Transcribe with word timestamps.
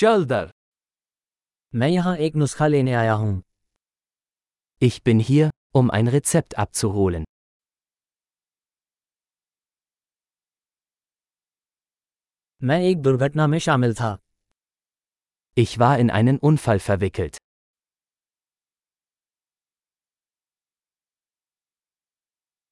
चल 0.00 0.25
दर 0.25 0.49
मैं 1.73 1.87
यहाँ 1.87 2.15
एक 2.27 2.35
नुस्खा 2.35 2.67
लेने 2.67 2.93
आया 2.93 3.13
हूँ 3.23 3.41
Ich 4.81 4.95
bin 5.07 5.19
hier, 5.19 5.49
um 5.79 5.89
ein 5.97 6.07
Rezept 6.13 6.55
abzuholen. 6.63 7.25
मैं 12.61 12.79
एक 12.83 13.01
दुर्घटना 13.01 13.47
में 13.47 13.57
शामिल 13.67 13.93
था 14.01 14.17
Ich 15.57 15.77
war 15.83 15.93
in 16.03 16.11
einen 16.19 16.39
Unfall 16.49 16.81
verwickelt. 16.87 17.37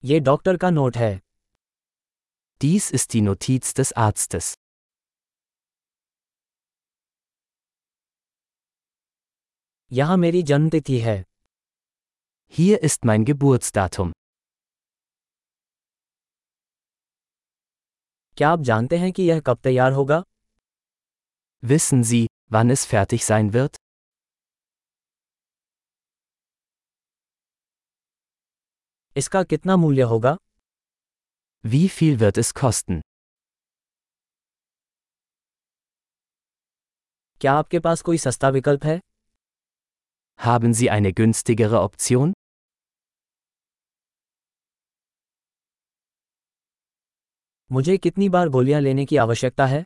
ये 0.04 0.20
डॉक्टर 0.20 0.57
का 0.57 0.70
नोट 0.70 0.97
है 0.97 1.20
Dies 2.61 2.91
ist 2.99 3.13
die 3.13 3.21
Notiz 3.27 3.73
des 3.79 3.93
Arztes. 4.07 4.54
यहाँ 9.92 10.16
मेरी 10.18 10.42
जन्मतिथि 10.43 11.00
है 11.00 11.24
Hier 12.54 12.78
ist 12.88 13.06
mein 13.06 13.25
Geburtsdatum. 13.29 14.12
क्या 18.38 18.50
आप 18.50 18.60
जानते 18.70 18.98
हैं 18.98 19.12
कि 19.12 19.24
यह 19.24 19.39
कब 19.48 19.57
तैयार 19.64 19.92
होगा 19.92 20.24
Wissen 21.64 22.04
Sie, 22.12 22.21
wann 22.54 22.75
es 22.75 22.86
fertig 22.93 23.24
sein 23.29 23.52
wird? 23.56 23.78
इसका 29.15 29.43
कितना 29.43 29.78
मूल्य 29.78 30.01
होगा 30.14 30.37
Wie 31.64 31.86
viel 31.98 32.20
wird 32.22 32.42
es 32.44 32.53
kosten? 32.62 33.02
क्या 37.42 37.53
आपके 37.53 37.80
पास 37.80 38.02
कोई 38.02 38.17
सस्ता 38.17 38.50
विकल्प 38.50 38.86
है 38.86 39.00
Haben 40.39 40.75
Sie 40.75 40.91
eine 40.91 41.12
günstigere 41.12 41.81
Option? 41.81 42.33
मुझे 47.73 47.97
कितनी 47.98 48.28
बार 48.28 48.48
गोलियां 48.56 48.81
लेने 48.83 49.05
की 49.06 49.17
आवश्यकता 49.17 49.67
है 49.67 49.84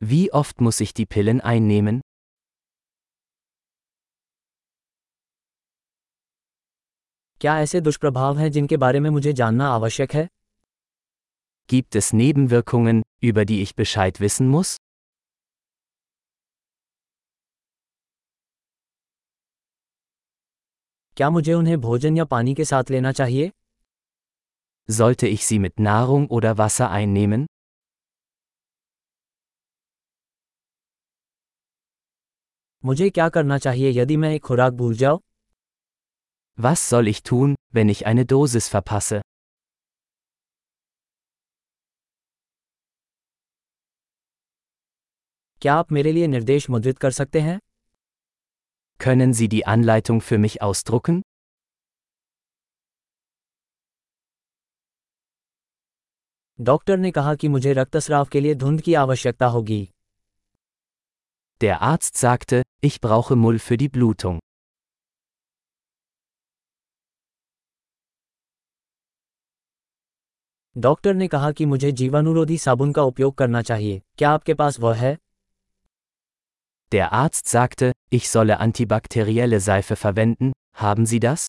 Wie 0.00 0.24
oft 0.40 0.62
muss 0.66 0.80
ich 0.84 0.92
die 0.98 1.06
Pillen 1.14 1.40
einnehmen? 1.52 2.00
क्या 7.40 7.58
ऐसे 7.60 7.80
दुष्प्रभाव 7.80 8.38
हैं 8.38 8.50
जिनके 8.52 8.76
बारे 8.76 9.00
में 9.00 9.10
मुझे 9.10 9.32
जानना 9.42 9.68
आवश्यक 9.74 10.12
है 10.14 10.28
Gibt 11.72 11.96
es 12.00 12.12
Nebenwirkungen, 12.20 13.02
über 13.24 13.44
die 13.50 13.62
ich 13.62 13.74
Bescheid 13.82 14.20
wissen 14.20 14.48
muss? 14.56 14.76
क्या 21.17 21.29
मुझे 21.29 21.53
उन्हें 21.53 21.79
भोजन 21.81 22.17
या 22.17 22.23
पानी 22.31 22.53
के 22.55 22.65
साथ 22.65 22.89
लेना 22.91 23.11
चाहिए 23.11 23.51
Sollte 24.89 25.27
ich 25.27 25.45
sie 25.45 25.57
mit 25.59 25.79
Nahrung 25.87 26.27
oder 26.37 26.51
Wasser 26.59 26.89
einnehmen? 26.97 27.45
मुझे 32.85 33.09
क्या 33.09 33.27
करना 33.29 33.57
चाहिए 33.57 33.91
यदि 33.91 34.17
मैं 34.17 34.33
एक 34.33 34.43
खुराक 34.43 34.73
भूल 34.73 34.95
जाऊँ 34.97 35.19
Was 36.57 36.83
soll 36.91 37.11
ich 37.13 37.23
tun, 37.31 37.55
wenn 37.75 37.89
ich 37.95 38.05
eine 38.11 38.25
Dosis 38.33 38.69
verpasse? 38.75 39.21
क्या 45.61 45.73
आप 45.73 45.91
मेरे 45.91 46.11
लिए 46.11 46.27
निर्देश 46.27 46.69
मुद्रित 46.69 46.97
कर 46.97 47.11
सकते 47.11 47.39
हैं 47.39 47.59
Können 48.99 49.33
Sie 49.33 49.47
die 49.47 49.65
Anleitung 49.65 50.21
für 50.21 50.37
mich 50.37 50.61
ausdrucken? 50.61 51.21
Doctor 56.59 56.97
ने 56.97 57.11
कहा 57.11 57.35
कि 57.35 57.47
मुझे 57.47 57.73
रक्तस्राव 57.73 58.25
के 58.31 58.39
लिए 58.39 58.55
धुंध 58.55 58.81
की 58.81 58.93
आवश्यकता 58.93 59.45
होगी 59.45 59.87
Der 61.61 61.77
Arzt 61.81 62.17
sagte, 62.23 62.61
ich 62.83 62.99
brauche 63.01 63.35
Mull 63.43 63.59
für 63.67 63.77
die 63.81 63.89
Blutung. 63.97 64.39
Doctor 70.75 71.13
ने 71.13 71.27
कहा 71.27 71.51
कि 71.51 71.65
मुझे 71.65 71.91
जीवाणुरोधी 71.91 72.57
साबुन 72.57 72.91
का 72.93 73.03
उपयोग 73.03 73.35
करना 73.35 73.61
चाहिए 73.61 74.01
क्या 74.17 74.29
आपके 74.29 74.53
पास 74.53 74.79
वह 74.79 74.95
है 74.95 75.17
Der 76.92 77.12
Arzt 77.12 77.48
sagte, 77.48 77.92
ich 78.10 78.28
solle 78.28 78.60
antibakterielle 78.60 79.60
Seife 79.60 79.96
verwenden, 79.96 80.52
haben 80.76 81.06
Sie 81.06 81.20
das? 81.20 81.46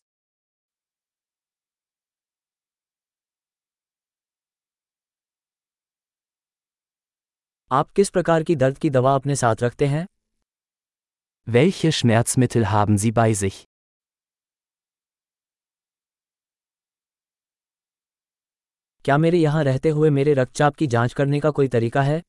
आप 7.71 7.89
किस 7.91 8.09
प्रकार 8.09 8.43
की 8.43 8.55
दर्द 8.55 8.77
की 8.77 8.89
दवा 8.89 9.15
अपने 9.15 9.35
साथ 9.35 9.63
रखते 9.63 9.85
हैं 9.87 10.05
Welche 11.47 11.91
Schmerzmittel 11.91 12.65
haben 12.71 12.97
Sie 13.03 13.11
bei 13.19 13.29
sich? 13.43 13.63
क्या 19.05 19.17
मेरे 19.17 19.37
यहाँ 19.37 19.63
रहते 19.63 19.89
हुए 19.89 20.09
मेरे 20.09 20.33
रक्तचाप 20.33 20.75
की 20.75 20.87
जांच 20.87 21.13
करने 21.13 21.39
का 21.39 21.49
कोई 21.51 21.67
तरीका 21.67 22.01
है 22.01 22.21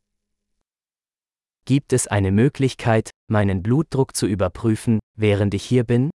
Gibt 1.69 1.95
es 1.95 2.07
eine 2.07 2.31
Möglichkeit, 2.31 3.11
meinen 3.27 3.63
Blutdruck 3.63 4.15
zu 4.15 4.27
überprüfen, 4.27 5.01
während 5.17 5.55
ich 5.55 5.65
hier 5.65 5.85
bin? 5.85 6.11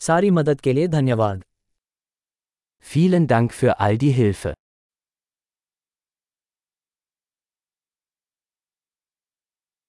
सारी 0.00 0.30
मदद 0.30 0.60
के 0.60 0.72
लिए 0.72 0.88
धन्यवाद 0.88 1.42
Vielen 2.82 3.26
Dank 3.26 3.52
für 3.52 3.78
all 3.80 3.98
die 3.98 4.10
Hilfe. 4.10 4.54